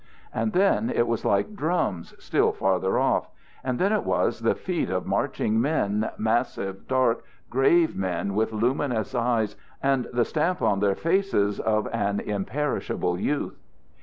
[0.33, 3.29] And then it was like drums, still farther off.
[3.63, 9.13] And then it was the feet of marching men, massive, dark, grave men with luminous
[9.13, 13.59] eyes, and the stamp on their faces of an imperishable youth.